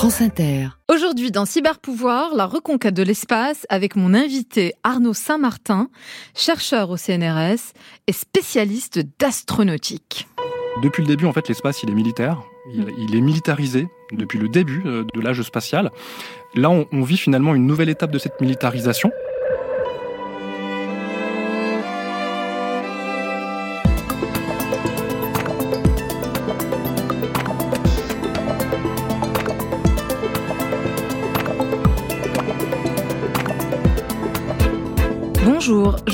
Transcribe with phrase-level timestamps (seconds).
[0.00, 0.68] France Inter.
[0.88, 5.90] Aujourd'hui dans Cyberpouvoir, la reconquête de l'espace avec mon invité Arnaud Saint-Martin,
[6.34, 7.74] chercheur au CNRS
[8.06, 10.26] et spécialiste d'astronautique.
[10.82, 12.40] Depuis le début, en fait, l'espace, il est militaire.
[12.72, 15.90] Il, il, est militarisé depuis le début euh, de l'âge spatial.
[16.54, 19.12] Là, on, on vit finalement une nouvelle étape de cette militarisation.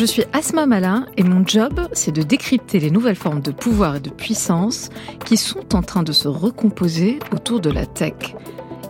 [0.06, 3.96] Je suis Asma Malin et mon job, c'est de décrypter les nouvelles formes de pouvoir
[3.96, 4.88] et de puissance
[5.24, 8.36] qui sont en train de se recomposer autour de la tech.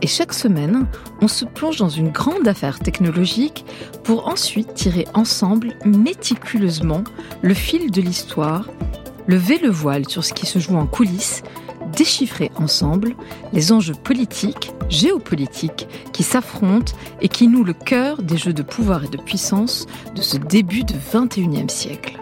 [0.03, 0.87] Et chaque semaine,
[1.23, 3.65] on se plonge dans une grande affaire technologique
[4.05, 7.03] pour ensuite tirer ensemble méticuleusement
[7.41, 8.69] le fil de l'histoire,
[9.27, 11.43] lever le voile sur ce qui se joue en coulisses
[11.93, 13.15] déchiffrer ensemble
[13.53, 19.05] les enjeux politiques, géopolitiques qui s'affrontent et qui nouent le cœur des jeux de pouvoir
[19.05, 22.19] et de puissance de ce début de 21e siècle.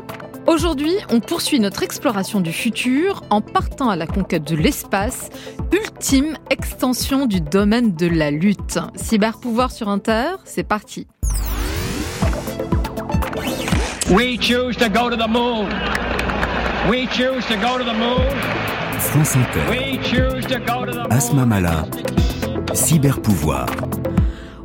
[0.47, 5.30] Aujourd'hui, on poursuit notre exploration du futur en partant à la conquête de l'espace,
[5.72, 8.78] ultime extension du domaine de la lutte.
[8.94, 11.06] Cyberpouvoir sur Inter, c'est parti.
[14.11, 15.69] We choose to go to the moon.
[16.91, 18.64] We choose to go to the moon.
[19.05, 19.60] France Inter.
[21.10, 21.86] Asma Mala.
[22.74, 23.66] Cyberpouvoir.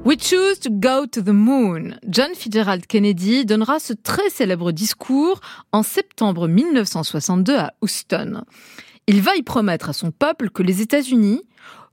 [0.03, 1.99] We choose to go to the moon.
[2.07, 5.39] John Fitzgerald Kennedy donnera ce très célèbre discours
[5.71, 8.43] en septembre 1962 à Houston.
[9.07, 11.41] Il va y promettre à son peuple que les États-Unis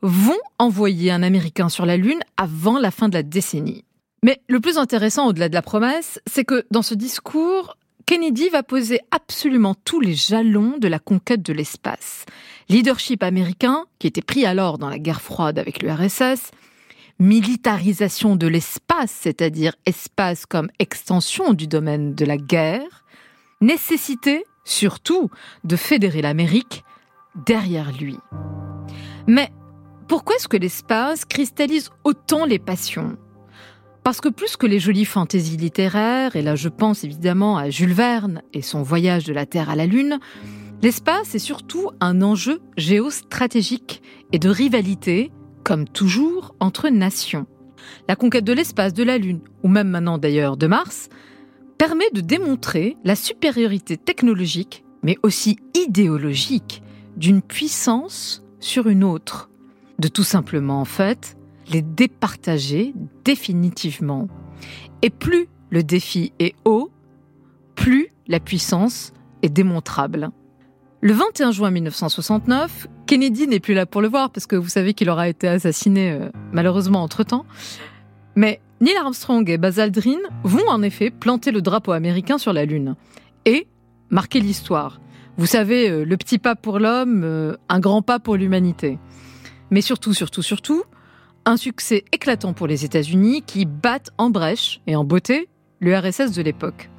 [0.02, 3.84] vont envoyer un Américain sur la Lune avant la fin de la décennie.
[4.22, 7.76] Mais le plus intéressant au-delà de la promesse, c'est que dans ce discours,
[8.06, 12.24] Kennedy va poser absolument tous les jalons de la conquête de l'espace.
[12.68, 16.52] Leadership américain, qui était pris alors dans la guerre froide avec l'URSS,
[17.18, 23.04] militarisation de l'espace, c'est-à-dire espace comme extension du domaine de la guerre,
[23.60, 25.28] nécessité, surtout,
[25.64, 26.84] de fédérer l'Amérique
[27.44, 28.18] derrière lui.
[29.26, 29.50] Mais
[30.06, 33.18] pourquoi est-ce que l'espace cristallise autant les passions?
[34.06, 37.92] Parce que plus que les jolies fantaisies littéraires, et là je pense évidemment à Jules
[37.92, 40.20] Verne et son voyage de la Terre à la Lune,
[40.80, 45.32] l'espace est surtout un enjeu géostratégique et de rivalité,
[45.64, 47.48] comme toujours, entre nations.
[48.08, 51.08] La conquête de l'espace, de la Lune, ou même maintenant d'ailleurs de Mars,
[51.76, 56.80] permet de démontrer la supériorité technologique, mais aussi idéologique,
[57.16, 59.50] d'une puissance sur une autre.
[59.98, 61.36] De tout simplement, en fait,
[61.70, 62.94] les départager
[63.24, 64.28] définitivement.
[65.02, 66.90] Et plus le défi est haut,
[67.74, 69.12] plus la puissance
[69.42, 70.30] est démontrable.
[71.00, 74.94] Le 21 juin 1969, Kennedy n'est plus là pour le voir parce que vous savez
[74.94, 77.44] qu'il aura été assassiné euh, malheureusement entre-temps.
[78.34, 82.64] Mais Neil Armstrong et Buzz Aldrin vont en effet planter le drapeau américain sur la
[82.64, 82.96] Lune
[83.44, 83.66] et
[84.10, 85.00] marquer l'histoire.
[85.36, 88.98] Vous savez, euh, le petit pas pour l'homme, euh, un grand pas pour l'humanité.
[89.70, 90.82] Mais surtout, surtout, surtout,
[91.46, 95.48] un succès éclatant pour les États-Unis qui battent en brèche et en beauté
[95.80, 96.90] l'URSS de l'époque.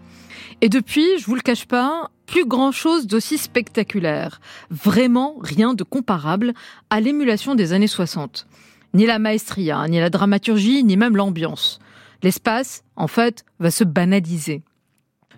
[0.62, 4.40] Et depuis, je vous le cache pas, plus grand chose d'aussi spectaculaire.
[4.72, 6.54] Vraiment rien de comparable
[6.90, 8.48] à l'émulation des années 60.
[8.94, 11.80] Ni la maestria, ni la dramaturgie, ni même l'ambiance.
[12.24, 14.64] L'espace, en fait, va se banaliser.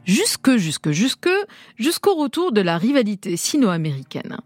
[0.05, 1.29] Jusque, jusque, jusque,
[1.77, 4.37] jusqu'au retour de la rivalité sino-américaine.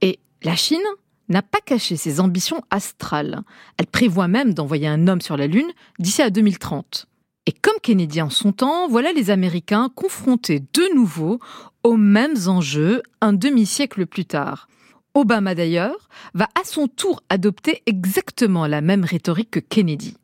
[0.00, 0.78] Et la Chine,
[1.28, 3.42] n'a pas caché ses ambitions astrales.
[3.76, 7.06] Elle prévoit même d'envoyer un homme sur la Lune d'ici à 2030.
[7.46, 11.38] Et comme Kennedy en son temps, voilà les Américains confrontés de nouveau
[11.82, 14.68] aux mêmes enjeux un demi-siècle plus tard.
[15.14, 20.16] Obama d'ailleurs va à son tour adopter exactement la même rhétorique que Kennedy.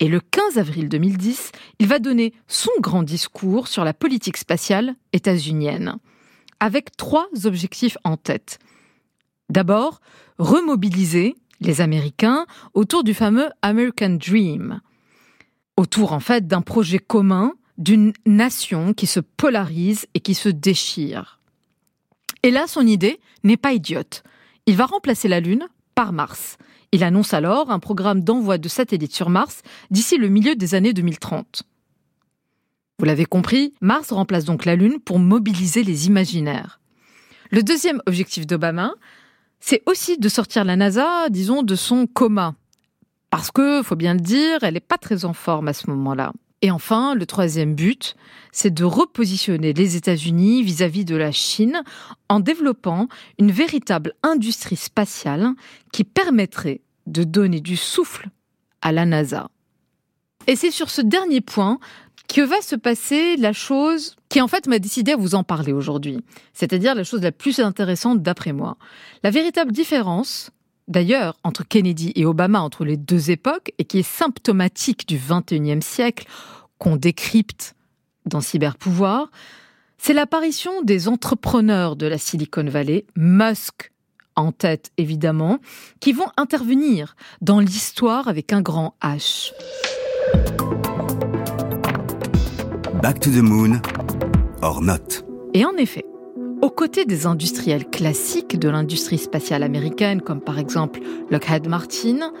[0.00, 4.94] Et le 15 avril 2010, il va donner son grand discours sur la politique spatiale
[5.12, 5.96] états-unienne,
[6.60, 8.58] avec trois objectifs en tête.
[9.48, 10.00] D'abord,
[10.38, 14.80] remobiliser les Américains autour du fameux American Dream,
[15.76, 21.40] autour en fait d'un projet commun d'une nation qui se polarise et qui se déchire.
[22.42, 24.22] Et là, son idée n'est pas idiote.
[24.66, 26.56] Il va remplacer la Lune par Mars.
[26.92, 30.92] Il annonce alors un programme d'envoi de satellites sur Mars d'ici le milieu des années
[30.92, 31.64] 2030.
[32.98, 36.80] Vous l'avez compris, Mars remplace donc la Lune pour mobiliser les imaginaires.
[37.50, 38.94] Le deuxième objectif d'Obama,
[39.60, 42.54] c'est aussi de sortir la NASA, disons, de son coma.
[43.30, 46.32] Parce que, faut bien le dire, elle n'est pas très en forme à ce moment-là.
[46.62, 48.16] Et enfin, le troisième but,
[48.50, 51.82] c'est de repositionner les États-Unis vis-à-vis de la Chine
[52.28, 53.08] en développant
[53.38, 55.50] une véritable industrie spatiale
[55.92, 58.30] qui permettrait de donner du souffle
[58.80, 59.50] à la NASA.
[60.46, 61.78] Et c'est sur ce dernier point
[62.28, 65.72] que va se passer la chose qui en fait m'a décidé à vous en parler
[65.72, 66.18] aujourd'hui,
[66.52, 68.76] c'est-à-dire la chose la plus intéressante d'après moi.
[69.22, 70.50] La véritable différence,
[70.88, 75.80] d'ailleurs, entre Kennedy et Obama, entre les deux époques, et qui est symptomatique du 21e
[75.80, 76.26] siècle,
[76.78, 77.74] qu'on décrypte
[78.26, 79.30] dans Cyberpouvoir,
[79.98, 83.92] c'est l'apparition des entrepreneurs de la Silicon Valley, Musk
[84.36, 85.58] en tête évidemment,
[86.00, 89.52] qui vont intervenir dans l'histoire avec un grand H.
[93.02, 93.80] Back to the Moon,
[94.62, 95.22] or not.
[95.52, 96.04] Et en effet,
[96.62, 101.00] aux côtés des industriels classiques de l'industrie spatiale américaine, comme par exemple
[101.30, 102.32] Lockheed Martin,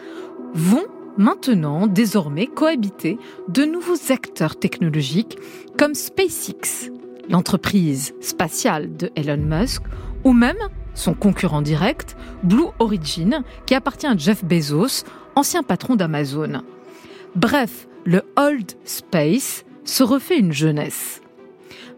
[0.54, 0.86] vont
[1.18, 3.18] maintenant désormais cohabiter
[3.48, 5.38] de nouveaux acteurs technologiques
[5.78, 6.90] comme SpaceX,
[7.28, 9.82] l'entreprise spatiale de Elon Musk,
[10.24, 10.56] ou même
[10.94, 15.04] son concurrent direct, Blue Origin, qui appartient à Jeff Bezos,
[15.34, 16.62] ancien patron d'Amazon.
[17.34, 21.22] Bref, le Old Space se refait une jeunesse.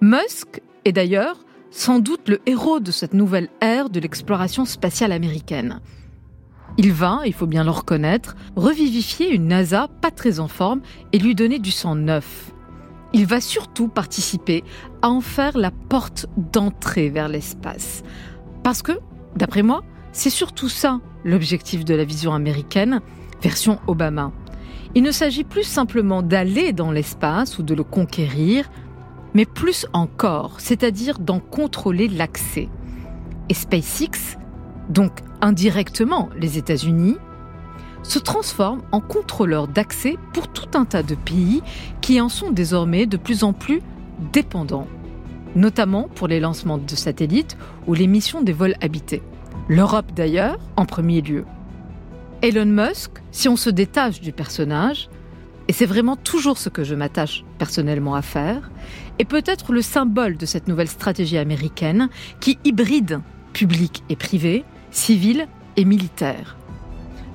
[0.01, 5.81] Musk est d'ailleurs sans doute le héros de cette nouvelle ère de l'exploration spatiale américaine.
[6.77, 10.81] Il va, il faut bien le reconnaître, revivifier une NASA pas très en forme
[11.13, 12.53] et lui donner du sang neuf.
[13.13, 14.63] Il va surtout participer
[15.03, 18.03] à en faire la porte d'entrée vers l'espace.
[18.63, 18.93] Parce que,
[19.35, 19.83] d'après moi,
[20.13, 23.01] c'est surtout ça l'objectif de la vision américaine,
[23.43, 24.33] version Obama.
[24.95, 28.71] Il ne s'agit plus simplement d'aller dans l'espace ou de le conquérir,
[29.35, 32.69] mais plus encore, c'est-à-dire d'en contrôler l'accès.
[33.49, 34.39] Et SpaceX,
[34.89, 37.17] donc indirectement les États-Unis,
[38.03, 41.63] se transforme en contrôleur d'accès pour tout un tas de pays
[42.01, 43.83] qui en sont désormais de plus en plus
[44.33, 44.87] dépendants,
[45.55, 47.57] notamment pour les lancements de satellites
[47.87, 49.23] ou les missions des vols habités.
[49.69, 51.45] L'Europe d'ailleurs en premier lieu.
[52.41, 55.09] Elon Musk, si on se détache du personnage,
[55.67, 58.71] et c'est vraiment toujours ce que je m'attache personnellement à faire,
[59.19, 62.09] est peut-être le symbole de cette nouvelle stratégie américaine
[62.41, 63.21] qui hybride
[63.53, 66.57] public et privé, civil et militaire.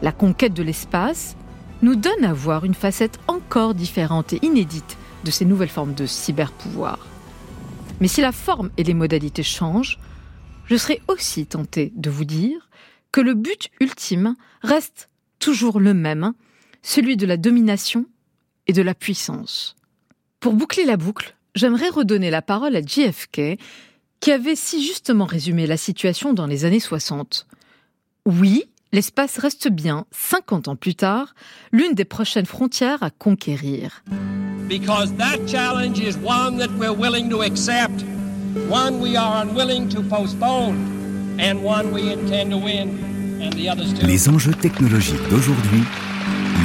[0.01, 1.35] La conquête de l'espace
[1.81, 6.05] nous donne à voir une facette encore différente et inédite de ces nouvelles formes de
[6.05, 7.05] cyberpouvoir.
[7.99, 9.99] Mais si la forme et les modalités changent,
[10.65, 12.69] je serais aussi tentée de vous dire
[13.13, 15.07] que le but ultime reste
[15.39, 16.33] toujours le même,
[16.81, 18.05] celui de la domination
[18.67, 19.77] et de la puissance.
[20.41, 23.57] Pour boucler la boucle, j'aimerais redonner la parole à JFK,
[24.19, 27.45] qui avait si justement résumé la situation dans les années 60.
[28.25, 31.35] Oui, l'espace reste bien, 50 ans plus tard,
[31.71, 34.03] l'une des prochaines frontières à conquérir.
[34.67, 38.03] Because that challenge is one that we're willing to accept,
[38.69, 41.02] one we are unwilling to postpone.
[44.01, 45.83] Les enjeux technologiques d'aujourd'hui,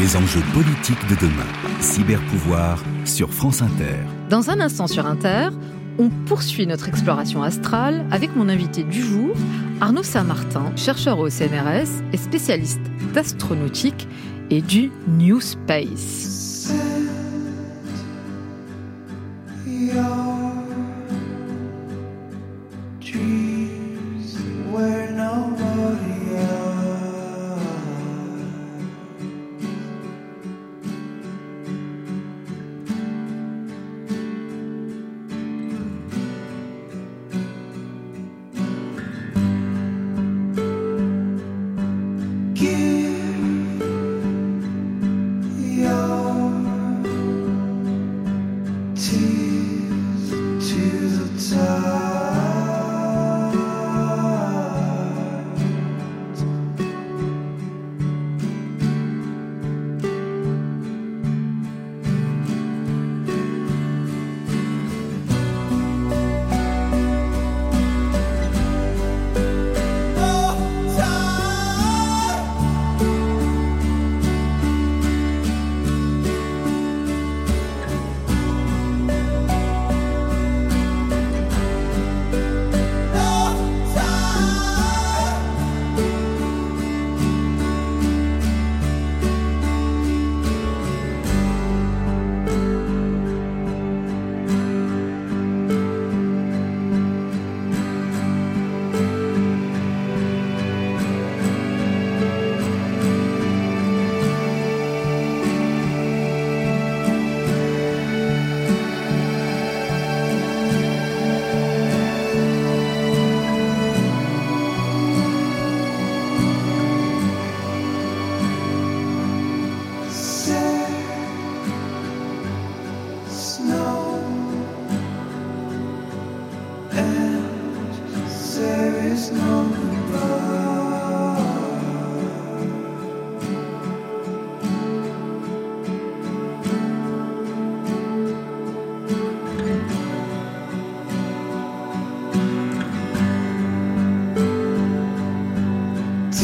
[0.00, 1.46] les enjeux politiques de demain.
[1.80, 3.96] Cyberpouvoir sur France Inter.
[4.30, 5.48] Dans un instant sur Inter,
[5.98, 9.34] on poursuit notre exploration astrale avec mon invité du jour,
[9.80, 12.80] Arnaud Saint-Martin, chercheur au CNRS et spécialiste
[13.14, 14.06] d'astronautique
[14.50, 16.72] et du New Space.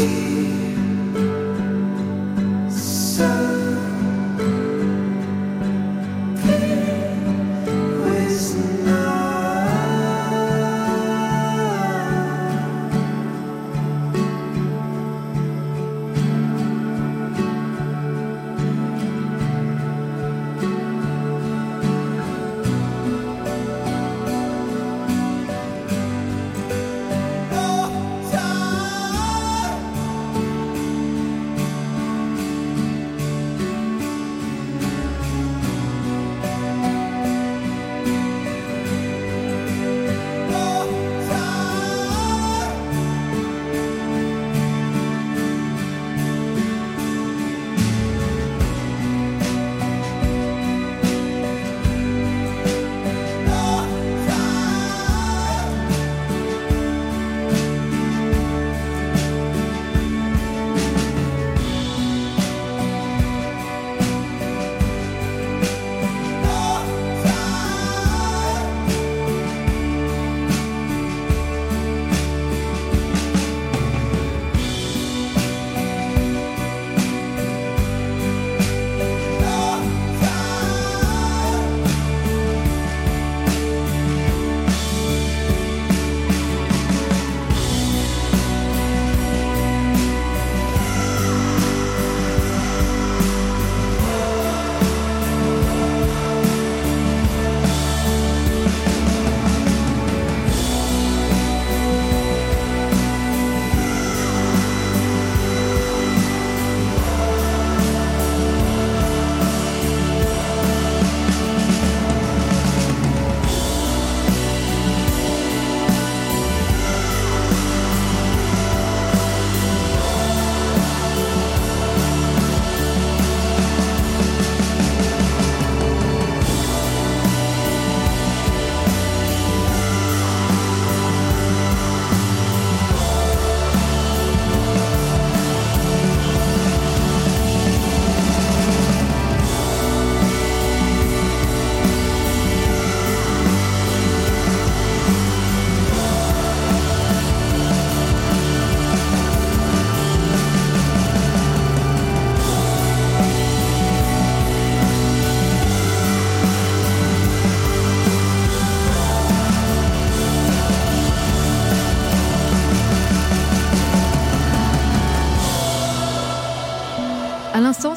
[0.00, 0.33] empty.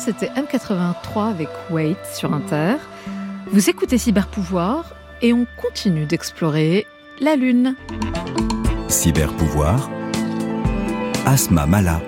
[0.07, 2.77] C'était M83 avec Wait sur Inter.
[3.51, 6.87] Vous écoutez Cyberpouvoir et on continue d'explorer
[7.19, 7.75] la Lune.
[8.87, 9.89] Cyberpouvoir,
[11.25, 12.01] Asma Mala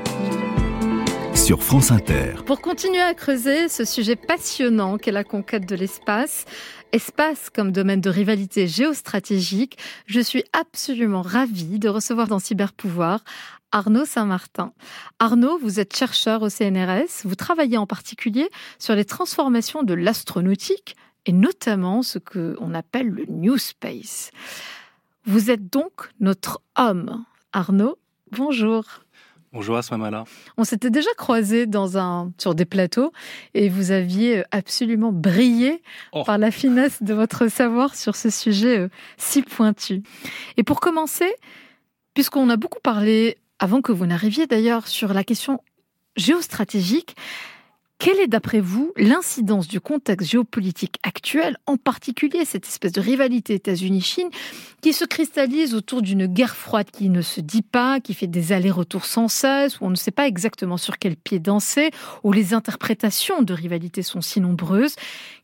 [1.36, 2.36] sur France Inter.
[2.46, 6.46] Pour continuer à creuser ce sujet passionnant qu'est la conquête de l'espace,
[6.94, 13.26] espace comme domaine de rivalité géostratégique, je suis absolument ravie de recevoir dans Cyberpouvoir
[13.72, 14.74] Arnaud Saint-Martin.
[15.20, 18.50] Arnaud, vous êtes chercheur au CNRS, vous travaillez en particulier
[18.80, 20.96] sur les transformations de l'astronautique
[21.26, 24.32] et notamment ce qu'on appelle le New Space.
[25.26, 27.24] Vous êtes donc notre homme.
[27.54, 27.98] Arnaud,
[28.32, 28.84] bonjour.
[29.52, 30.26] Bonjour Asmamala.
[30.58, 33.12] On s'était déjà croisés dans un, sur des plateaux
[33.56, 36.24] et vous aviez absolument brillé oh.
[36.24, 40.04] par la finesse de votre savoir sur ce sujet euh, si pointu.
[40.58, 41.34] Et pour commencer,
[42.14, 45.62] puisqu'on a beaucoup parlé avant que vous n'arriviez d'ailleurs sur la question
[46.16, 47.16] géostratégique,
[48.00, 53.56] quelle est d'après vous l'incidence du contexte géopolitique actuel, en particulier cette espèce de rivalité
[53.56, 54.30] États-Unis-Chine
[54.82, 58.54] qui se cristallise autour d'une guerre froide qui ne se dit pas, qui fait des
[58.54, 61.92] allers-retours sans cesse, où on ne sait pas exactement sur quel pied danser,
[62.24, 64.96] où les interprétations de rivalité sont si nombreuses.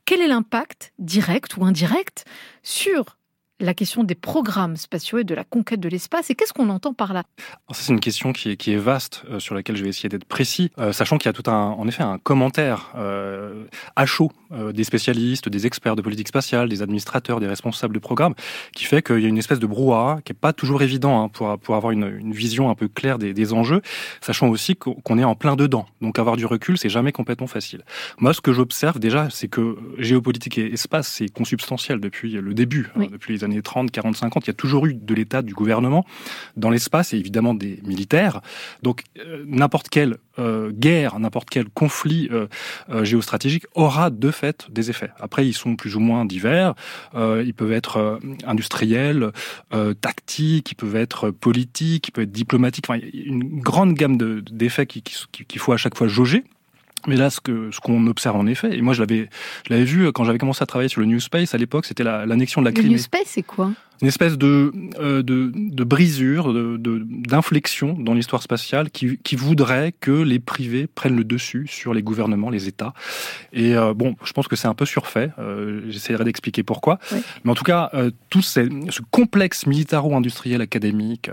[0.05, 2.23] Quel est l'impact, direct ou indirect,
[2.63, 3.17] sur
[3.59, 6.29] la question des programmes spatiaux et de la conquête de l'espace.
[6.29, 7.23] Et qu'est-ce qu'on entend par là?
[7.71, 10.25] C'est une question qui est, qui est vaste, euh, sur laquelle je vais essayer d'être
[10.25, 14.31] précis, euh, sachant qu'il y a tout un, en effet, un commentaire euh, à chaud
[14.73, 18.35] des spécialistes, des experts de politique spatiale, des administrateurs, des responsables de programmes,
[18.73, 21.29] qui fait qu'il y a une espèce de brouhaha qui n'est pas toujours évident hein,
[21.29, 23.81] pour, pour avoir une, une, vision un peu claire des, des enjeux,
[24.21, 25.87] sachant aussi qu'on est en plein dedans.
[25.99, 27.83] Donc avoir du recul, c'est jamais complètement facile.
[28.19, 32.91] Moi, ce que j'observe déjà, c'est que géopolitique et espace, c'est consubstantiel depuis le début,
[32.95, 35.53] hein, depuis les années 30, 40, 50, il y a toujours eu de l'État, du
[35.53, 36.05] gouvernement
[36.57, 38.41] dans l'espace et évidemment des militaires.
[38.81, 42.47] Donc euh, n'importe quelle euh, guerre, n'importe quel conflit euh,
[43.03, 45.11] géostratégique aura de fait des effets.
[45.19, 46.73] Après, ils sont plus ou moins divers.
[47.13, 49.31] ils peuvent être industriels,
[50.01, 52.85] tactiques, ils peuvent être politiques, ils peuvent être diplomatiques.
[52.89, 56.43] Enfin, il y a une grande gamme d'effets qu'il faut à chaque fois jauger.
[57.07, 59.29] Mais là, ce que ce qu'on observe en effet, et moi je l'avais
[59.67, 62.03] je l'avais vu quand j'avais commencé à travailler sur le New Space à l'époque, c'était
[62.03, 62.89] l'annexion de la Crimée.
[62.89, 63.71] Le New Space, c'est quoi?
[64.01, 69.93] Une espèce de, euh, de, de, brisure, d'inflexion de, dans l'histoire spatiale qui, qui, voudrait
[69.99, 72.93] que les privés prennent le dessus sur les gouvernements, les États.
[73.53, 75.31] Et euh, bon, je pense que c'est un peu surfait.
[75.39, 76.99] Euh, J'essaierai d'expliquer pourquoi.
[77.43, 81.29] Mais en tout cas, euh, tout ces, ce complexe militaro-industriel, académique,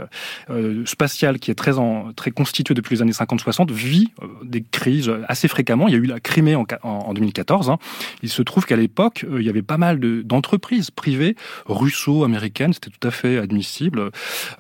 [0.51, 5.11] euh, spatial qui est très, en, très constitué depuis les années 50-60 vit des crises
[5.29, 5.89] assez fréquemment.
[5.89, 7.71] Il y a eu la Crimée en, en, 2014.
[7.71, 7.79] Hein.
[8.23, 13.07] Il se trouve qu'à l'époque, il y avait pas mal d'entreprises privées, russo-américaines, c'était tout
[13.07, 14.11] à fait admissible.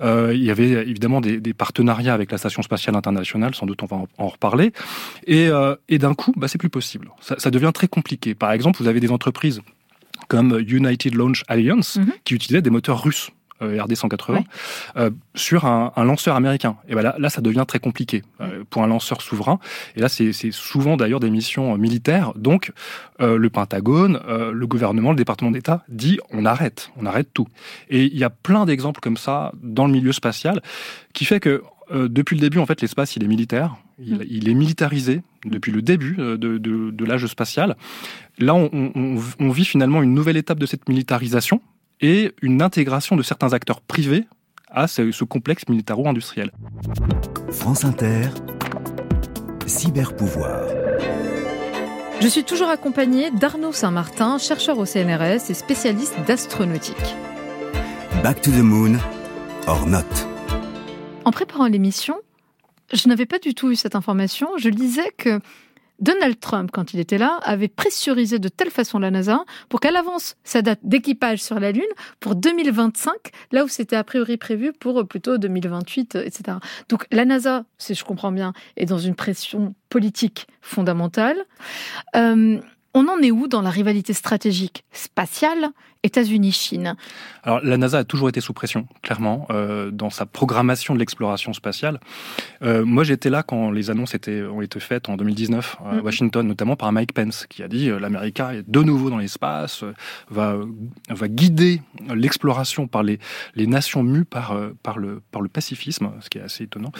[0.00, 3.86] Euh, il y avait évidemment des, partenariats avec la Station spatiale internationale, sans doute on
[3.86, 4.72] va en, reparler.
[5.26, 7.10] Et, euh, et d'un coup, bah, c'est plus possible.
[7.20, 8.34] Ça, ça devient très compliqué.
[8.34, 9.60] Par exemple, vous avez des entreprises
[10.28, 12.12] comme United Launch Alliance, mm-hmm.
[12.24, 13.30] qui utilisaient des moteurs russes
[13.62, 14.44] RD 180,
[14.96, 16.76] euh, sur un, lanceur américain.
[16.88, 19.58] Et ben là, là, ça devient très compliqué euh, pour un lanceur souverain.
[19.96, 22.32] Et là, c'est souvent d'ailleurs des missions militaires.
[22.36, 22.72] Donc,
[23.20, 27.46] le Pentagone, le gouvernement, le département d'État dit on arrête, on arrête tout.
[27.88, 30.60] Et il y a plein d'exemples comme ça dans le milieu spatial
[31.12, 33.76] qui fait que depuis le début, en fait, l'espace, il est militaire.
[33.98, 34.48] Il, mm.
[34.48, 37.76] est militarisé depuis le début de, de, l'âge spatial.
[38.38, 38.70] Là, on,
[39.38, 41.60] on, vit finalement une nouvelle étape de cette militarisation
[42.02, 44.26] et une intégration de certains acteurs privés
[44.68, 46.50] à ce, complexe militaro-industriel.
[47.50, 48.28] France Inter,
[49.66, 50.66] cyberpouvoir.
[52.20, 57.16] Je suis toujours accompagné d'Arnaud Saint-Martin, chercheur au CNRS et spécialiste d'astronautique.
[58.22, 58.98] Back to the Moon,
[59.66, 60.04] or not.
[61.24, 62.16] En préparant l'émission,
[62.92, 64.48] je n'avais pas du tout eu cette information.
[64.58, 65.40] Je lisais que
[66.00, 69.96] Donald Trump, quand il était là, avait pressurisé de telle façon la NASA pour qu'elle
[69.96, 71.82] avance sa date d'équipage sur la Lune
[72.20, 73.12] pour 2025,
[73.52, 76.58] là où c'était a priori prévu pour euh, plutôt 2028, euh, etc.
[76.88, 81.36] Donc la NASA, si je comprends bien, est dans une pression politique fondamentale.
[82.16, 82.60] Euh,
[82.94, 85.70] on en est où dans la rivalité stratégique spatiale
[86.02, 86.96] États-Unis-Chine?
[87.44, 91.52] Alors la NASA a toujours été sous pression, clairement, euh, dans sa programmation de l'exploration
[91.52, 92.00] spatiale.
[92.62, 96.00] Euh, moi j'étais là quand les annonces étaient, ont été faites en 2019 à mm.
[96.00, 99.84] Washington, notamment par Mike Pence, qui a dit euh, l'Amérique est de nouveau dans l'espace,
[99.84, 99.94] euh,
[100.28, 100.56] va,
[101.08, 101.82] va guider
[102.14, 103.20] l'exploration par les,
[103.54, 106.92] les nations mues par, par, le, par le pacifisme, ce qui est assez étonnant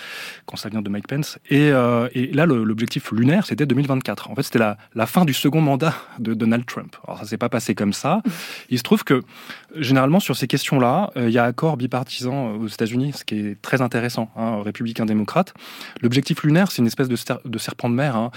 [0.46, 1.38] quand ça vient de Mike Pence.
[1.50, 4.31] Et, et là l'objectif lunaire c'était 2024.
[4.31, 6.97] En fait c'était la, la fin du second mandat mandat de Donald Trump.
[7.07, 8.23] Alors ça s'est pas passé comme ça.
[8.68, 9.23] Il se trouve que
[9.77, 13.81] généralement sur ces questions-là, il y a accord bipartisan aux États-Unis, ce qui est très
[13.81, 15.55] intéressant, hein, républicain-démocrate.
[16.01, 18.16] L'objectif lunaire, c'est une espèce de, de serpent de mer.
[18.16, 18.31] Hein.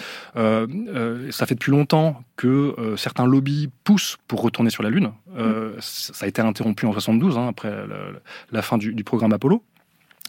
[1.32, 5.12] ça fait depuis longtemps que certains lobbies poussent pour retourner sur la Lune.
[5.80, 7.74] Ça a été interrompu en 72, hein, après
[8.52, 9.64] la, fin du programme Apollo.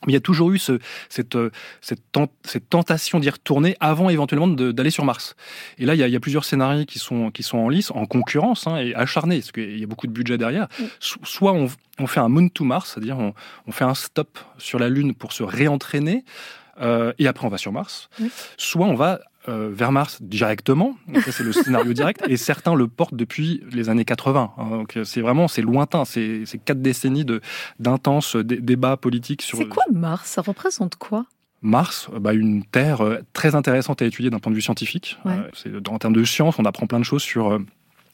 [0.04, 0.78] Mais il y a toujours eu ce,
[1.08, 2.02] cette, euh, cette,
[2.44, 5.36] cette, tentation d'y retourner avant éventuellement d'aller sur Mars.
[5.78, 7.68] Et là, il y, a, il y, a, plusieurs scénarios qui sont, qui sont en
[7.70, 10.68] lice, en concurrence hein, et acharnés, parce qu'il y a beaucoup de budget derrière.
[11.00, 13.32] Soit on, on, fait un moon to Mars, c'est-à-dire on,
[13.66, 16.24] on, fait un stop sur la Lune pour se réentraîner,
[16.80, 18.10] euh, et après on va sur Mars.
[18.58, 20.96] Soit on va euh, vers Mars directement.
[21.30, 22.22] c'est le scénario direct.
[22.28, 24.52] Et certains le portent depuis les années 80.
[24.56, 24.70] Hein.
[24.70, 26.04] donc c'est vraiment c'est lointain.
[26.04, 27.40] C'est quatre décennies de
[27.78, 29.58] d'intenses débats politiques sur.
[29.58, 30.28] C'est quoi Mars?
[30.28, 31.26] Ça représente quoi?
[31.62, 35.18] Mars, bah, une Terre euh, très intéressante à étudier d'un point de vue scientifique.
[35.26, 37.58] Euh, en termes de science, on apprend plein de choses sur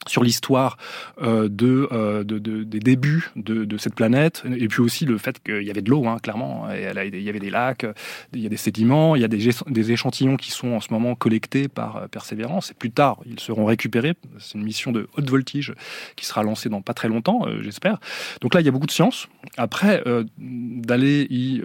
[0.08, 0.76] sur l'histoire
[1.22, 5.62] euh, euh, de, de, des débuts de, cette planète, et puis aussi le fait qu'il
[5.62, 6.68] y avait de l'eau, hein, clairement.
[6.72, 7.86] Il y avait des lacs,
[8.32, 11.14] il y a des sédiments, il y a des, échantillons qui sont en ce moment
[11.14, 14.14] collectés par euh, Persévérance, et plus tard, ils seront récupérés.
[14.38, 15.74] C'est une mission de haute voltige
[16.16, 17.98] qui sera lancée dans pas très longtemps, j'espère.
[18.40, 19.28] Donc là, il y a beaucoup de science.
[19.56, 20.02] Après,
[20.38, 21.62] d'aller y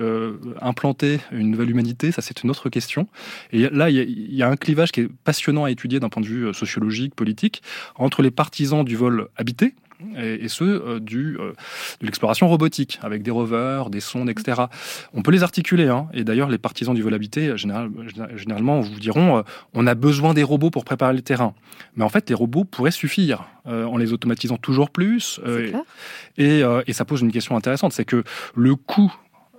[0.62, 3.08] implanter une nouvelle humanité, ça c'est une autre question.
[3.52, 6.10] Et là, il y, a, y a un clivage qui est passionnant à étudier d'un
[6.10, 7.62] point de vue sociologique, politique,
[7.95, 9.73] entre les les partisans du vol habité,
[10.15, 11.53] et, ceux euh, du, euh,
[12.01, 14.63] de l'exploration robotique, avec des rovers, des sondes, etc.
[15.13, 16.07] On peut les articuler, hein.
[16.13, 17.89] et d'ailleurs les partisans du vol habité, euh, général,
[18.35, 21.53] généralement, vous diront, on a besoin des robots pour préparer le terrain.
[21.95, 25.41] Mais en fait, les robots pourraient suffire, en les automatisant toujours plus.
[26.37, 28.23] et, et, ça pose une question intéressante, c'est que
[28.55, 29.13] le coût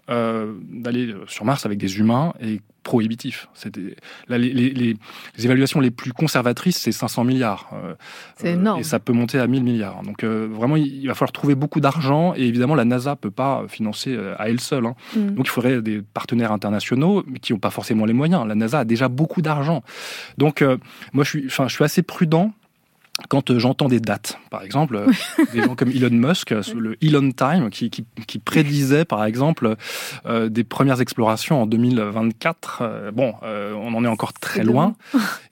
[0.08, 3.48] d'aller sur Mars avec des humains est prohibitif.
[4.30, 4.96] les, les,
[5.44, 7.68] évaluations les plus conservatrices, c'est 500 milliards.
[7.74, 7.94] Euh,
[8.36, 8.80] c'est énorme.
[8.80, 10.02] Et ça peut monter à 1000 milliards.
[10.02, 12.32] Donc euh, vraiment, il, va falloir trouver beaucoup d'argent.
[12.34, 14.86] Et évidemment, la NASA peut pas financer euh, à elle seule.
[14.86, 14.94] Hein.
[15.14, 15.34] Mm.
[15.34, 18.46] Donc il faudrait des partenaires internationaux, qui n'ont pas forcément les moyens.
[18.46, 19.82] La NASA a déjà beaucoup d'argent.
[20.38, 20.64] Donc
[21.12, 22.52] moi, je suis, je suis assez prudent
[23.28, 25.06] quand euh, j'entends des dates, par exemple, euh,
[25.52, 29.76] des gens comme Elon Musk, euh, le Elon Time, qui, qui, qui prédisait, par exemple,
[30.48, 33.10] des premières explorations en 2024.
[33.12, 34.94] bon, on en est encore très loin,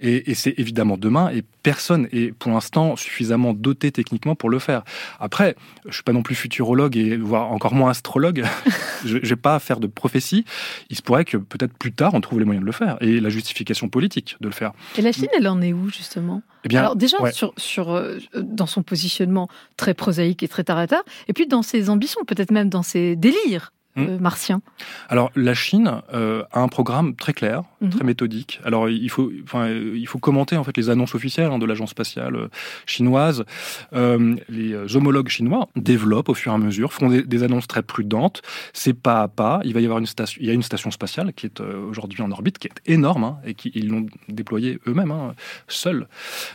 [0.00, 4.61] et, et c'est évidemment demain, et personne est pour l'instant suffisamment doté techniquement pour le
[4.61, 4.85] faire.
[5.18, 8.44] Après, je suis pas non plus futurologue et voire encore moins astrologue.
[9.05, 10.44] je vais pas faire de prophétie.
[10.90, 13.18] Il se pourrait que peut-être plus tard on trouve les moyens de le faire et
[13.18, 14.74] la justification politique de le faire.
[14.96, 16.40] Et la Chine, elle en est où justement?
[16.62, 20.87] Eh bien, Alors déjà sur, sur euh, dans son positionnement très prosaïque et très à
[20.87, 23.72] terre, et puis dans ses ambitions, peut-être même dans ses délires.
[23.96, 24.02] Hmm.
[24.02, 24.61] Euh, martien
[25.09, 27.91] Alors la Chine euh, a un programme très clair, mhm.
[27.91, 28.61] très méthodique.
[28.65, 31.91] Alors il faut, enfin, il faut commenter en fait les annonces officielles hein, de l'agence
[31.91, 32.49] spatiale euh,
[32.87, 33.45] chinoise.
[33.93, 38.43] les homologues chinois développent au fur et à mesure, font des, annonces très prudentes.
[38.73, 39.61] C'est pas à pas.
[39.65, 42.23] Il va y avoir une station, il y a une station spatiale qui est aujourd'hui
[42.23, 45.35] en orbite, qui est énorme hein, et qui ils l'ont déployée eux-mêmes, hein,
[45.69, 46.09] seuls.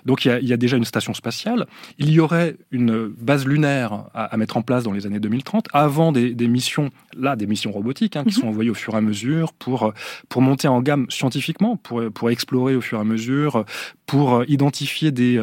[0.06, 1.68] Donc il y, a, il y, a, déjà une station spatiale.
[1.98, 5.68] Il y aurait une base lunaire à, à mettre en place dans les années 2030,
[5.74, 8.50] avant des, des missions là des missions robotiques hein, qui sont mhm.
[8.50, 9.94] envoyées au fur et à mesure pour, euh,
[10.30, 13.66] pour monter en gamme scientifiquement, pour, pour explorer au fur et à mesure,
[14.06, 15.38] pour euh, identifier des,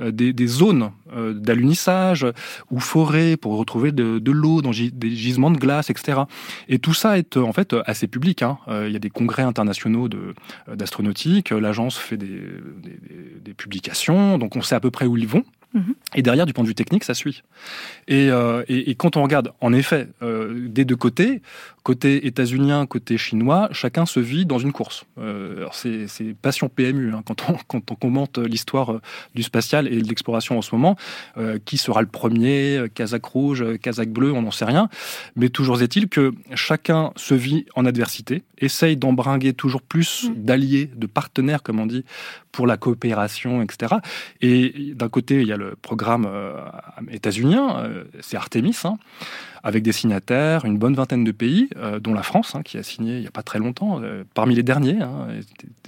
[0.00, 2.26] euh, des, des zones d'alunissage
[2.72, 6.22] ou forêts pour retrouver de, de l'eau dans des gisements de glace, etc.
[6.68, 8.42] Et tout ça est en fait assez public.
[8.42, 8.58] Hein.
[8.68, 10.08] Il y a des congrès internationaux
[10.66, 12.26] d'astronautique, l'agence fait des,
[12.82, 12.98] des,
[13.44, 15.44] des publications, donc on sait à peu près où ils vont.
[16.14, 17.42] Et derrière, du point de vue technique, ça suit.
[18.06, 21.42] Et, euh, et, et quand on regarde, en effet, euh, des deux côtés,
[21.84, 25.04] côté états-unien, côté chinois, chacun se vit dans une course.
[25.18, 29.00] Euh, c'est passion PMU hein, quand, on, quand on commente l'histoire euh,
[29.34, 30.96] du spatial et de l'exploration en ce moment.
[31.36, 34.88] Euh, qui sera le premier Kazakh rouge, Kazakh bleu, on n'en sait rien.
[35.36, 40.34] Mais toujours est-il que chacun se vit en adversité, essaye d'embringuer toujours plus mmh.
[40.36, 42.04] d'alliés, de partenaires, comme on dit,
[42.54, 43.96] pour la coopération, etc.
[44.40, 46.60] Et d'un côté, il y a le programme euh,
[47.10, 48.96] états-unien, euh, c'est Artemis, hein,
[49.64, 52.84] avec des signataires, une bonne vingtaine de pays, euh, dont la France, hein, qui a
[52.84, 54.00] signé il n'y a pas très longtemps,
[54.34, 55.28] parmi les derniers, hein,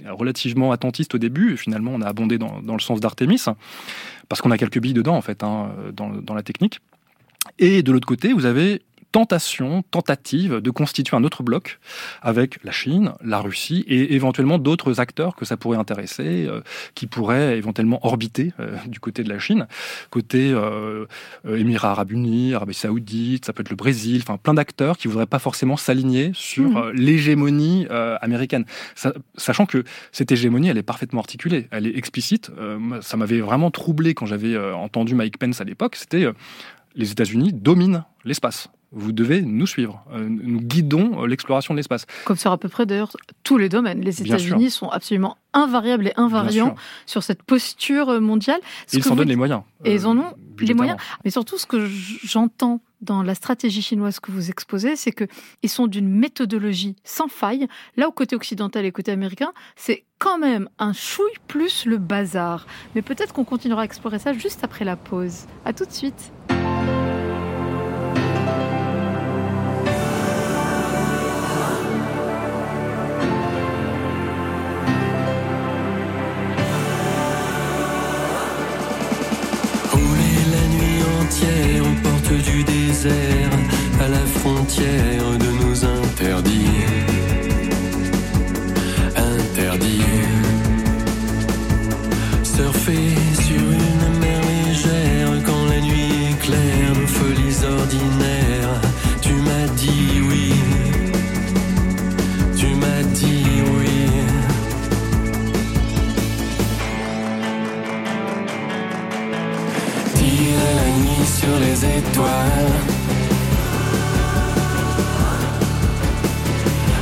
[0.09, 3.45] relativement attentiste au début, et finalement on a abondé dans, le sens d'Artemis,
[4.27, 6.81] parce qu'on a quelques billes dedans, en fait, hein, dans la technique.
[7.59, 11.79] Et de l'autre côté, vous avez tentation, tentative de constituer un autre bloc
[12.21, 16.61] avec la Chine, la Russie et éventuellement d'autres acteurs que ça pourrait intéresser, euh,
[16.95, 19.67] qui pourraient éventuellement orbiter euh, du côté de la Chine,
[20.09, 21.05] côté euh,
[21.47, 25.25] Émirats arabes unis, Arabie saoudite, ça peut être le Brésil, enfin plein d'acteurs qui voudraient
[25.25, 26.91] pas forcément s'aligner sur mmh.
[26.91, 27.87] l'hégémonie
[28.21, 28.65] américaine,
[29.35, 32.51] sachant que cette hégémonie, elle est parfaitement articulée, elle est explicite.
[33.01, 35.95] ça m'avait vraiment troublé quand j'avais entendu Mike Pence à l'époque.
[35.95, 36.27] C'était
[36.95, 40.03] les États-Unis dominent l'espace vous devez nous suivre.
[40.13, 42.05] Euh, nous guidons euh, l'exploration de l'espace.
[42.25, 43.11] Comme sur à peu près d'ailleurs
[43.43, 44.01] tous les domaines.
[44.01, 48.61] Les États-Unis sont absolument invariables et invariants sur cette posture euh, mondiale.
[48.93, 49.61] ils s'en donnent les moyens.
[49.83, 50.97] Et ils en ont les moyens.
[51.25, 51.85] Mais surtout, ce que
[52.23, 57.67] j'entends dans la stratégie chinoise que vous exposez, c'est qu'ils sont d'une méthodologie sans faille.
[57.95, 62.65] Là, au côté occidental et côté américain, c'est quand même un chouille plus le bazar.
[62.95, 65.45] Mais peut-être qu'on continuera à explorer ça juste après la pause.
[65.65, 66.31] À tout de suite.
[111.97, 112.73] Étoiles.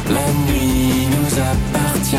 [0.10, 2.18] La nuit nous appartient.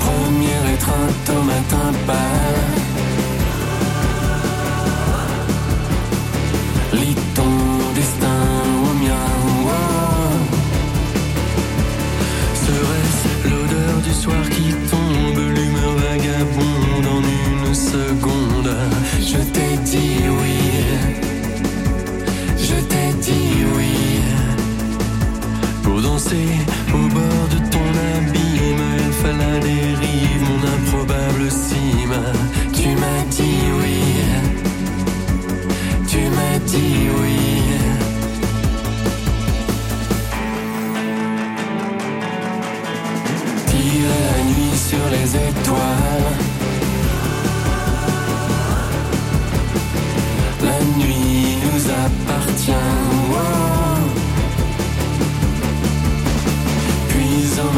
[0.00, 2.71] Première étreinte au matin pâle.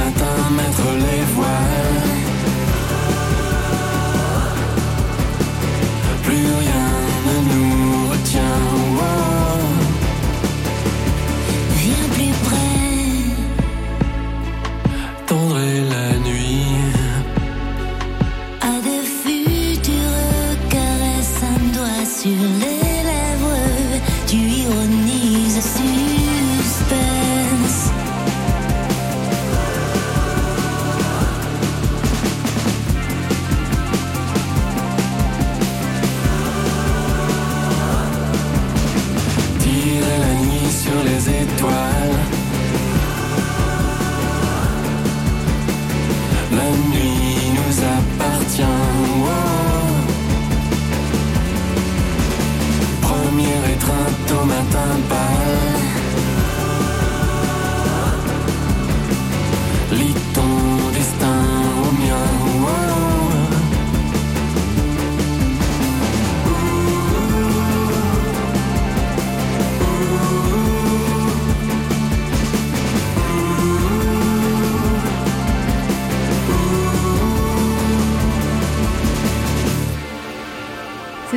[0.05, 0.34] Puis au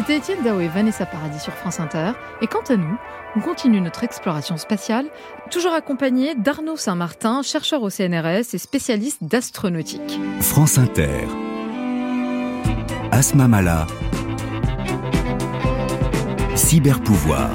[0.08, 2.13] C'était Étienne Dao et Vanessa Paradis sur France Inter.
[2.41, 2.98] Et quant à nous,
[3.36, 5.08] on continue notre exploration spatiale,
[5.52, 10.17] toujours accompagné d'Arnaud Saint-Martin, chercheur au CNRS et spécialiste d'astronautique.
[10.39, 11.28] France Inter.
[13.12, 13.86] Asma Mala.
[16.56, 17.50] Cyberpouvoir.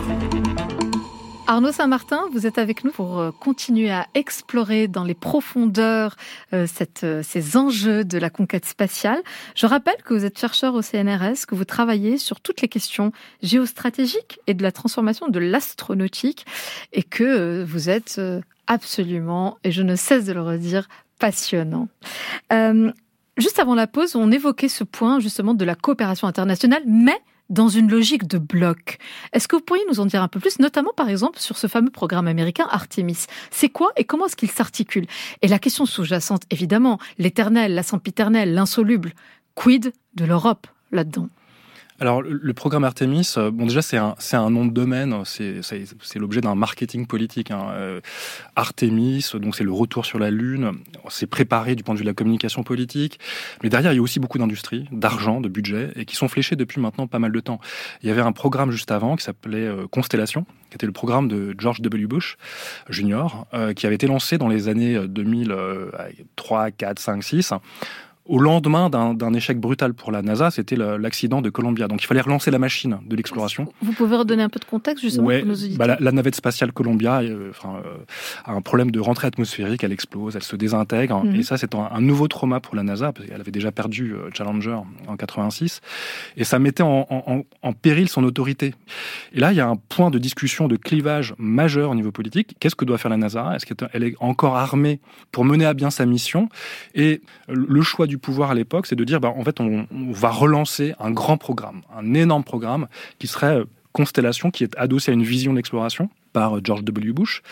[1.49, 6.17] Arnaud Saint-Martin, vous êtes avec nous pour euh, continuer à explorer dans les profondeurs
[6.53, 6.67] euh,
[7.03, 9.21] euh, ces enjeux de la conquête spatiale.
[9.57, 13.13] Je rappelle que vous êtes chercheur au CNRS, que vous travaillez sur toutes les questions
[13.43, 16.47] géostratégiques et de la transformation de l'astronautique
[16.93, 18.21] et que vous êtes
[18.69, 21.89] absolument, et je ne cesse de le redire, passionnant.
[23.39, 27.19] Juste avant la pause, on évoquait ce point justement de la coopération internationale, mais
[27.53, 28.99] dans une logique de bloc.
[29.33, 31.67] Est-ce que vous pourriez nous en dire un peu plus, notamment par exemple sur ce
[31.67, 33.27] fameux programme américain Artemis?
[33.51, 35.07] C'est quoi et comment est-ce qu'il s'articule?
[35.43, 39.13] Et la question sous-jacente, évidemment, l'éternel, la sempiternelle, l'insoluble,
[39.55, 41.29] quid de l'Europe là-dedans?
[42.03, 45.85] Alors, le programme Artemis, euh, bon, déjà, c'est un, un nom de domaine, c'est, c'est,
[46.03, 47.53] c'est l'objet d'un marketing politique.
[47.53, 47.69] Hein.
[47.75, 48.01] Euh,
[48.57, 50.73] Artemis, donc c'est le retour sur la Lune,
[51.11, 53.21] c'est préparé du point de vue de la communication politique,
[53.63, 56.57] mais derrière, il y a aussi beaucoup d'industries, d'argent, de budget, et qui sont fléchés
[56.57, 57.61] depuis maintenant pas mal de temps.
[58.03, 61.29] Il y avait un programme juste avant qui s'appelait euh, Constellation, qui était le programme
[61.29, 62.09] de George W.
[62.09, 62.37] Bush
[62.91, 67.53] Jr., euh, qui avait été lancé dans les années 2003, 4, 5, 6
[68.25, 71.89] au lendemain d'un échec brutal pour la NASA, c'était l'accident de Columbia.
[71.89, 73.73] Donc il fallait relancer la machine de l'exploration.
[73.83, 76.13] Vous pouvez redonner un peu de contexte justement Ouais, pour nos auditeurs bah, la, la
[76.13, 77.97] navette spatiale Columbia euh, enfin, euh,
[78.45, 81.25] a un problème de rentrée atmosphérique, elle explose, elle se désintègre.
[81.25, 81.35] Mhm.
[81.35, 84.13] Et ça, c'est un, un nouveau trauma pour la NASA, parce qu'elle avait déjà perdu
[84.15, 85.81] euh, Challenger en 86.
[86.37, 88.75] Et ça mettait en, en- en péril son autorité.
[89.33, 92.55] Et là, il y a un point de discussion, de clivage majeur au niveau politique.
[92.61, 93.53] Qu'est-ce que doit faire la NASA?
[93.57, 95.01] Est-ce qu'elle est encore armée
[95.33, 96.49] pour mener à bien sa mission?
[96.95, 100.31] Et le choix du pouvoir à l'époque, c'est de dire, bah, en fait, on, va
[100.31, 105.15] relancer un grand programme, un énorme programme qui serait euh, Constellation, qui est adossé à
[105.15, 107.13] une vision d'exploration par euh, George W.
[107.13, 107.43] Bush.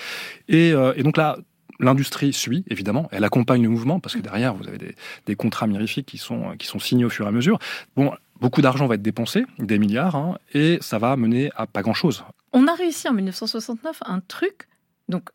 [0.48, 1.36] Et, euh, et donc là,
[1.78, 4.94] l'industrie suit, évidemment, elle accompagne le mouvement, parce que derrière, vous avez
[5.26, 7.58] des, contrats mirifiques qui sont, qui sont signés au fur et à mesure.
[7.96, 11.82] Bon, beaucoup d'argent va être dépensé, des milliards, hein, et ça va mener à pas
[11.82, 12.24] grand-chose.
[12.52, 14.68] On a réussi en 1969 un truc,
[15.08, 15.30] donc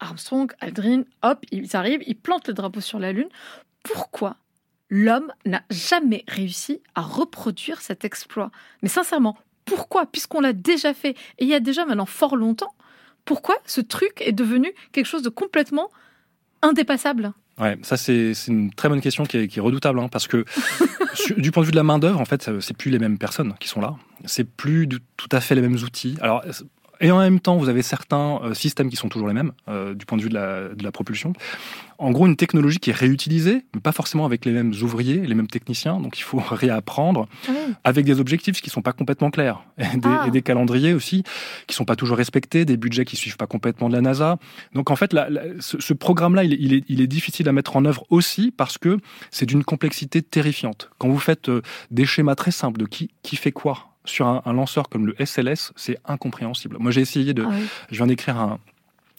[0.00, 3.28] Armstrong, Aldrin, hop, ils arrivent, ils plantent le drapeau sur la Lune.
[3.82, 4.36] Pourquoi
[4.92, 8.50] l'homme n'a jamais réussi à reproduire cet exploit.
[8.82, 10.04] Mais sincèrement, pourquoi?
[10.04, 12.74] Puisqu'on l'a déjà fait, et il y a déjà maintenant fort longtemps,
[13.24, 15.90] pourquoi ce truc est devenu quelque chose de complètement
[16.60, 17.32] indépassable?
[17.58, 20.44] Ouais, ça c'est une très bonne question qui est, qui est redoutable, hein, parce que
[21.38, 23.54] du point de vue de la main d'œuvre, en fait, c'est plus les mêmes personnes
[23.60, 23.94] qui sont là,
[24.26, 26.18] c'est plus tout à fait les mêmes outils.
[26.20, 26.44] Alors
[27.02, 29.92] et en même temps, vous avez certains euh, systèmes qui sont toujours les mêmes euh,
[29.94, 31.32] du point de vue de la, de la propulsion.
[31.98, 35.34] En gros, une technologie qui est réutilisée, mais pas forcément avec les mêmes ouvriers, les
[35.34, 36.00] mêmes techniciens.
[36.00, 37.28] Donc, il faut réapprendre
[37.84, 40.24] avec des objectifs qui sont pas complètement clairs et des, Ah.
[40.26, 41.22] et des calendriers aussi
[41.66, 44.38] qui sont pas toujours respectés, des budgets qui suivent pas complètement de la NASA.
[44.74, 47.48] Donc en fait, la- la- ce, ce programme-là, il, est- il est, il est difficile
[47.48, 48.98] à mettre en œuvre aussi parce que
[49.30, 50.90] c'est d'une complexité terrifiante.
[50.98, 54.42] Quand vous faites euh, des schémas très simples de qui, qui fait quoi sur un,
[54.44, 56.76] un lanceur comme le SLS, c'est incompréhensible.
[56.80, 57.66] Moi, j'ai essayé de, Ah oui.
[57.90, 58.58] je viens d'écrire un,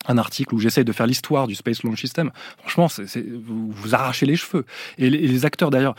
[0.07, 2.31] un article où j'essaye de faire l'histoire du Space Launch System.
[2.59, 4.65] Franchement, c'est, vous vous arrachez les cheveux.
[4.97, 5.95] Et les, et les acteurs d'ailleurs,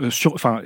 [0.00, 0.60] euh, sur, enfin,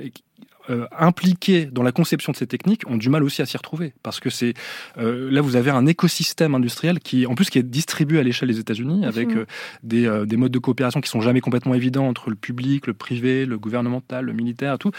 [0.71, 3.93] euh, impliqués dans la conception de ces techniques ont du mal aussi à s'y retrouver
[4.03, 4.53] parce que c'est
[4.97, 8.49] euh, là vous avez un écosystème industriel qui en plus qui est distribué à l'échelle
[8.49, 9.45] des États-Unis avec euh,
[9.83, 12.93] des, euh, des modes de coopération qui sont jamais complètement évidents entre le public, le
[12.93, 14.91] privé, le gouvernemental, le militaire, tout.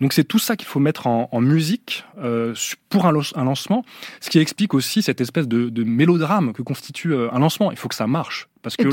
[0.00, 2.54] Donc c'est tout ça qu'il faut mettre en, en musique euh,
[2.88, 3.84] pour un, un lancement,
[4.20, 7.70] ce qui explique aussi cette espèce de, de mélodrame que constitue un lancement.
[7.70, 8.48] Il faut que ça marche.
[8.62, 8.88] Parce que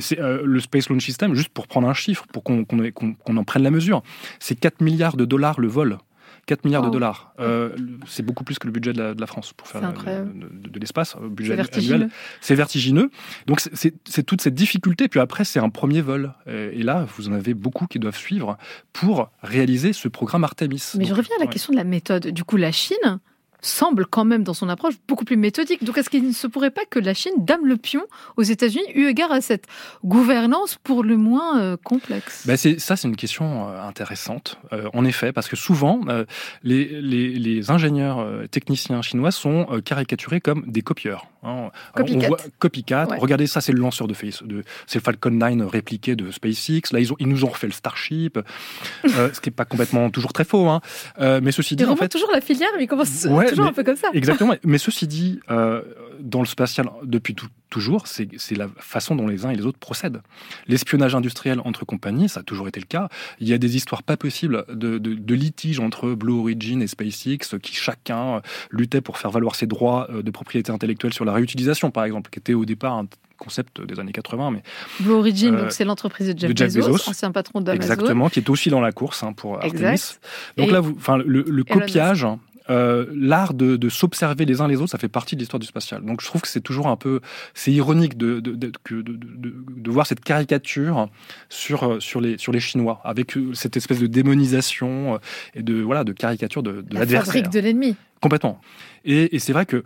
[0.00, 3.62] c'est euh, le Space Launch System, juste pour prendre un chiffre, pour qu'on en prenne
[3.62, 4.02] la mesure,
[4.40, 5.98] c'est 4 milliards de dollars le vol.
[6.46, 6.88] 4 milliards Wow.
[6.88, 7.32] de dollars.
[7.40, 7.70] Euh,
[8.06, 10.38] c'est beaucoup plus que le budget de la, de la France pour faire incroyable.
[10.38, 11.64] de, de- de l'espace, euh, budget C'est annuel.
[11.66, 12.08] vertigineux.
[12.42, 13.10] C'est vertigineux.
[13.46, 15.08] Donc c'est- c'est c'est toute cette difficulté.
[15.08, 16.34] Puis après, c'est un premier vol.
[16.46, 18.58] Euh, Et là, vous en avez beaucoup qui doivent suivre
[18.92, 20.82] pour réaliser ce programme Artemis.
[20.98, 21.50] Mais je reviens à la ouais.
[21.52, 22.26] question de la méthode.
[22.28, 23.20] Du coup, la Chine
[23.64, 25.84] semble quand même dans son approche beaucoup plus méthodique.
[25.84, 28.02] Donc est-ce qu'il ne se pourrait pas que la Chine dame le pion
[28.36, 29.66] aux États-Unis eu égard à cette
[30.04, 32.46] gouvernance pour le moins euh, complexe?
[32.46, 36.24] Ben c'est, ça, c'est une question euh, intéressante, euh, en effet, parce que souvent, euh,
[36.62, 41.26] les, les, les ingénieurs euh, techniciens chinois sont caricaturés comme des copieurs.
[41.44, 41.70] Hein.
[41.94, 42.24] Copycat.
[42.26, 43.06] On voit, copycat.
[43.08, 43.18] Ouais.
[43.18, 46.92] Regardez, ça, c'est le lanceur de, Face, de c'est le Falcon 9 répliqué de SpaceX.
[46.92, 50.10] Là, ils, ont, ils nous ont refait le Starship, euh, ce qui n'est pas complètement
[50.10, 50.68] toujours très faux.
[50.68, 50.80] Hein.
[51.20, 53.70] Euh, mais ceci dit, en fait, toujours la filière, mais il commence Ouais, toujours mais-
[53.70, 54.08] un peu comme ça.
[54.14, 54.54] Exactement.
[54.64, 55.82] Mais ceci dit, euh,
[56.20, 59.80] dans le spatial, depuis tout- toujours, c'est la façon dont les uns et les autres
[59.80, 60.22] procèdent.
[60.68, 63.08] L'espionnage industriel entre compagnies, ça a toujours été le cas.
[63.40, 66.86] Il y a des histoires pas possibles de, de, de litiges entre Blue Origin et
[66.86, 71.24] SpaceX qui chacun euh, luttait pour faire valoir ses droits euh, de propriété intellectuelle sur
[71.24, 73.08] la réutilisation, par exemple, qui était au départ un
[73.38, 74.62] concept des années 80, mais
[75.00, 77.10] Blue Origin, Euh, donc c'est l'entreprise de Jeff, de Jeff Bezos, Bezos.
[77.10, 77.82] ancien patron d'Amazon.
[77.82, 79.90] exactement, qui est aussi dans la course hein, pour Artemis.
[79.90, 80.20] Exact.
[80.56, 82.24] Donc Et là, vous, le, copiage,
[82.70, 85.66] euh, l'art de, de s'observer les uns les autres, ça fait partie de l'histoire du
[85.66, 86.02] spatial.
[86.04, 87.20] Donc je trouve que c'est toujours un peu,
[87.52, 91.08] c'est ironique de, de, de, voir cette caricature
[91.48, 95.18] sur, euh, sur, les, sur les Chinois, avec euh, cette espèce de démonisation
[95.54, 97.32] et de, voilà, de caricature de, de la l'adversaire.
[97.34, 97.96] fabrique de l'ennemi.
[98.20, 98.60] Complètement.
[99.04, 99.84] Et, et c'est vrai que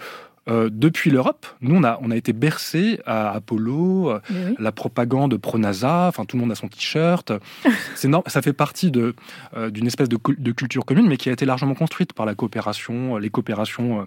[0.48, 4.54] euh, depuis l'Europe, nous, on a, on a été bercé à Apollo, euh, oui.
[4.58, 7.32] la propagande pro-NASA, enfin tout le monde a son t-shirt.
[7.94, 9.14] C'est ça fait partie de,
[9.56, 12.34] euh, d'une espèce de, de culture commune, mais qui a été largement construite par la
[12.34, 14.04] coopération, euh, les coopérations euh,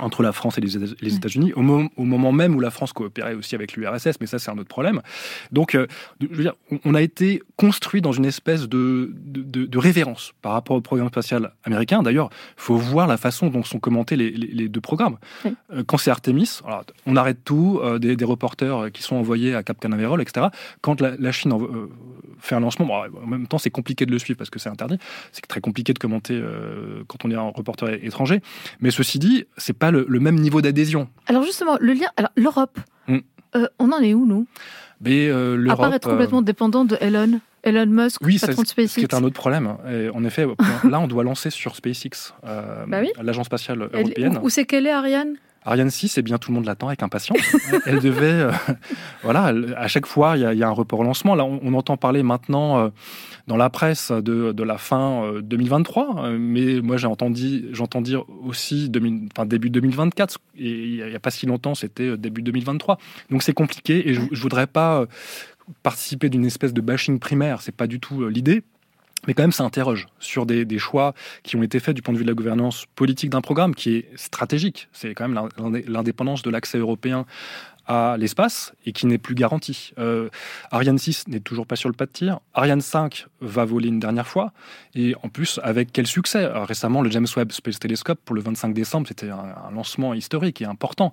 [0.00, 1.16] entre la France et les, Éta- les.
[1.16, 4.38] États-Unis, au, mo- au moment même où la France coopérait aussi avec l'URSS, mais ça
[4.38, 5.00] c'est un autre problème.
[5.52, 5.86] Donc, euh,
[6.20, 10.76] je veux dire, on- a été construit dans une espèce de, de, révérence par rapport
[10.76, 12.02] au programme spatial américain.
[12.02, 15.16] D'ailleurs, il faut voir la façon dont sont commentés les, les- les deux programmes.
[15.44, 15.52] Oui.
[15.72, 19.54] Euh, quand c'est Artemis, alors, on arrête tout, euh, des, des reporters qui sont envoyés
[19.54, 20.46] à Cap Canaveral, etc.
[20.80, 21.52] Quand la, la Chine
[22.40, 24.68] fait un lancement, bon, en même temps c'est compliqué de le suivre parce que c'est
[24.68, 24.98] interdit,
[25.32, 26.40] c'est très compliqué de commenter
[27.06, 28.40] quand on est un reporter étranger.
[28.80, 31.08] Mais ceci dit, c'est pas le, le même niveau d'adhésion.
[31.26, 32.08] Alors justement, le lien.
[32.16, 33.18] Alors l'Europe, Mm.
[33.56, 34.46] euh, on en est où nous?
[35.00, 38.56] Mais euh, À l'Europe, part être euh, complètement dépendant de Elon, Elon Musk, Oui, patron
[38.56, 39.02] c'est- de SpaceX.
[39.02, 39.76] est un autre problème.
[39.90, 40.46] Et en effet,
[40.84, 43.10] là, on doit lancer sur SpaceX, euh, Bah oui.
[43.22, 44.38] l'agence spatiale Elle- européenne.
[44.42, 45.36] où où c'est qu'elle est, Ariane?
[45.64, 47.38] Ariane 6, eh bien, tout le monde l'attend avec impatience.
[47.86, 48.52] elle devait, euh,
[49.22, 51.34] voilà, à chaque fois, il y, a- il y a un report au lancement.
[51.34, 52.88] Là, on, on entend parler maintenant euh,
[53.48, 58.00] dans la presse de, de la fin euh, 2023, euh, mais moi, j'ai entendu, j'entends
[58.00, 60.38] dire aussi 2000 enfin, début 2024.
[60.56, 62.98] Et il n'y a, pas si longtemps, c'était début 2023.
[63.30, 65.04] Donc, c'est compliqué et je, je voudrais pas
[65.82, 67.60] participer d'une espèce de bashing primaire.
[67.60, 68.62] C'est pas du tout l'idée.
[69.26, 72.14] Mais quand même, ça interroge sur des, des choix qui ont été faits du point
[72.14, 74.88] de vue de la gouvernance politique d'un programme qui est stratégique.
[74.92, 77.26] C'est quand même l'indé- l'indépendance de l'accès européen
[77.86, 79.92] à l'espace et qui n'est plus garanti.
[79.98, 80.28] Euh,
[80.70, 82.38] Ariane 6 n'est toujours pas sur le pas de tir.
[82.54, 84.52] Ariane 5 va voler une dernière fois.
[84.94, 86.44] Et en plus, avec quel succès?
[86.44, 90.12] Euh, Récemment, le James Webb Space Telescope, pour le 25 décembre, c'était un, un lancement
[90.12, 91.12] historique et important.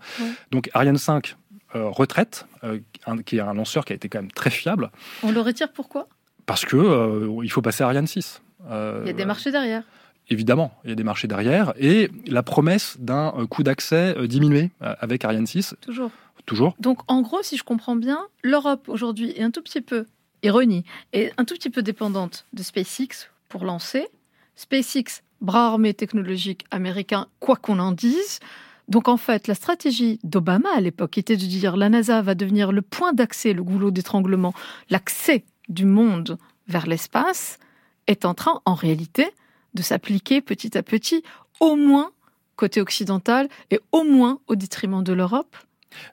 [0.51, 1.37] Donc Ariane 5
[1.75, 4.91] euh, retraite, euh, un- qui est un lanceur qui a été quand même très fiable,
[5.23, 6.07] On le retire pourquoi?
[6.45, 8.41] Parce que euh, il faut passer à Ariane 6.
[8.69, 9.83] Euh, Il y a des marchés derrière.
[10.29, 14.71] Évidemment, il y a des marchés derrière et la promesse d'un euh, coût d'accès diminué
[14.79, 16.11] avec Ariane 6, Toujours.
[16.45, 16.75] toujours.
[16.79, 20.05] Donc, en gros, si je comprends bien, l'Europe aujourd'hui est un tout petit peu,
[20.41, 20.83] ironie,
[21.13, 24.07] est un tout petit peu dépendante de SpaceX pour lancer.
[24.55, 28.39] SpaceX, bras armé technologique américain, quoi qu'on en dise.
[28.87, 32.71] Donc, en fait, la stratégie d'Obama à l'époque était de dire la NASA va devenir
[32.71, 34.53] le point d'accès, le goulot d'étranglement,
[34.89, 36.37] l'accès du monde
[36.67, 37.59] vers l'espace,
[38.07, 39.31] est en train, en réalité,
[39.73, 41.23] de s'appliquer petit à petit,
[41.59, 42.11] au moins
[42.55, 45.57] côté occidental et au moins au détriment de l'Europe.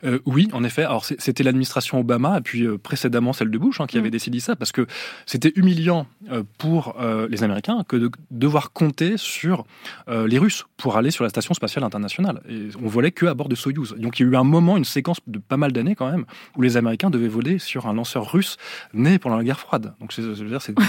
[0.05, 0.83] Euh, oui, en effet.
[0.85, 4.01] Alors c'était l'administration Obama et puis euh, précédemment celle de Bush hein, qui Mm.
[4.01, 4.87] avait décidé ça parce que
[5.27, 6.97] c'était humiliant euh, pour
[7.31, 9.65] les Américains que de devoir compter sur
[10.09, 12.41] les Russes pour aller sur la station spatiale internationale.
[12.49, 13.95] Et on volait que à bord de Soyouz.
[13.99, 16.25] Donc il y a eu un moment, une séquence de pas mal d'années quand même,
[16.57, 18.57] où les Américains devaient voler sur un lanceur russe
[18.95, 19.95] né pendant la guerre froide.
[20.01, 20.23] Donc c'est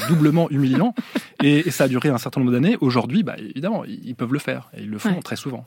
[0.09, 0.93] doublement humiliant
[1.43, 2.77] et, et ça a duré un certain nombre d'années.
[2.81, 5.21] Aujourd'hui, bah, évidemment, ils ils peuvent le faire et ils le font Ouais.
[5.21, 5.65] très souvent.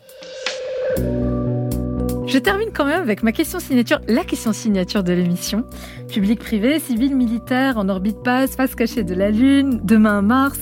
[2.26, 5.64] Je termine quand même avec ma question signature, la question signature de l'émission.
[6.12, 10.58] Public, privé, civil, militaire, en orbite passe, face cachée de la Lune, demain Mars,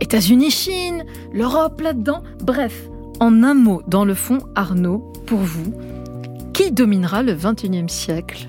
[0.00, 2.22] États-Unis, Chine, l'Europe là-dedans.
[2.42, 2.88] Bref,
[3.20, 5.74] en un mot, dans le fond, Arnaud, pour vous,
[6.52, 8.46] qui dominera le 21e siècle?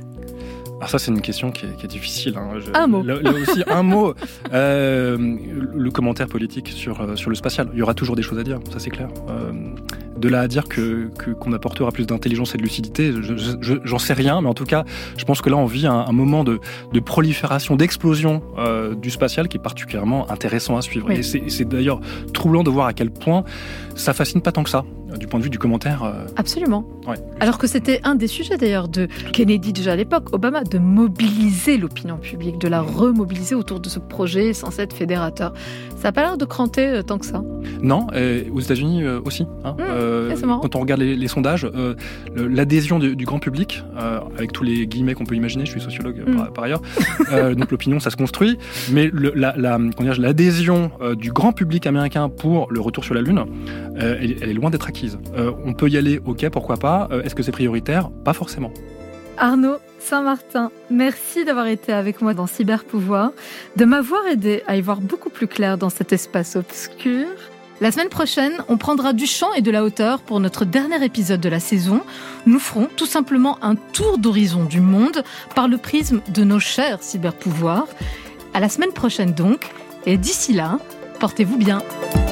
[0.77, 2.35] Alors ça, c'est une question qui est, qui est difficile.
[2.37, 2.59] hein.
[2.59, 3.01] Je- Un mot.
[3.01, 4.13] Là, là aussi, un mot.
[4.53, 7.67] Euh, le commentaire politique sur, euh, sur le spatial.
[7.73, 9.09] Il y aura toujours des choses à dire, ça c'est clair.
[9.29, 9.51] Euh,
[10.25, 11.09] de là à dire que
[11.39, 14.53] qu'on apportera plus d'intelligence et de lucidité, je- je- je- j'en sais rien, mais en
[14.55, 14.83] tout cas,
[15.17, 16.59] je pense que là, on vit un, un moment de,
[16.93, 21.05] de prolifération, d'explosion euh, du spatial qui est particulièrement intéressant à suivre.
[21.09, 21.17] Oui.
[21.19, 21.99] Et c'est d'ailleurs
[22.33, 23.43] troublant de voir à quel point
[23.95, 24.83] ça fascine pas tant que ça,
[25.19, 26.03] du point de vue du commentaire.
[26.03, 26.85] euh, Absolument.
[27.07, 27.15] ouais.
[27.39, 31.77] Alors que c'était un des sujets d'ailleurs de Kennedy déjà à l'époque, Obama, de mobiliser
[31.77, 35.53] l'opinion publique, de la remobiliser autour de ce projet censé être fédérateur.
[35.97, 37.41] Ça n'a pas l'air de cranter euh, tant que ça.
[37.81, 39.45] Non, et aux États-Unis euh, aussi.
[39.63, 39.75] hein.
[39.77, 41.95] Mmh, Euh, quand on regarde les, les sondages, euh,
[42.35, 45.81] l'adhésion du, du grand public, euh, avec tous les guillemets qu'on peut imaginer, je suis
[45.81, 46.35] sociologue euh, Mmh.
[46.37, 46.81] par, par ailleurs,
[47.31, 48.57] euh, donc l'opinion ça se construit,
[48.91, 49.77] mais le- la- la-
[50.17, 53.43] l'adhésion euh, du grand public américain pour le retour sur la Lune,
[53.99, 54.87] euh, elle, elle est loin d'être
[55.35, 57.07] Euh, on peut y aller, ok, pourquoi pas.
[57.11, 58.09] Euh, Est-ce que c'est prioritaire?
[58.23, 58.71] Pas forcément.
[59.37, 63.31] Arnaud Saint-Martin, merci d'avoir été avec moi dans Cyberpouvoir,
[63.75, 67.25] de m'avoir aidé à y voir beaucoup plus clair dans cet espace obscur.
[67.81, 71.41] La semaine prochaine, on prendra du champ et de la hauteur pour notre dernier épisode
[71.41, 72.01] de la saison.
[72.45, 75.23] Nous ferons tout simplement un tour d'horizon du monde
[75.55, 77.87] par le prisme de nos chers cyberpouvoirs.
[78.53, 79.67] À la semaine prochaine donc,
[80.05, 80.77] et d'ici là,
[81.19, 81.81] portez-vous bien.